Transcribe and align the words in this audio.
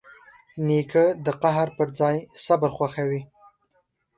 نیکه 0.65 1.05
د 1.25 1.27
قهر 1.41 1.67
پر 1.77 1.87
ځای 1.99 2.17
صبر 2.45 2.69
خوښوي. 2.75 3.21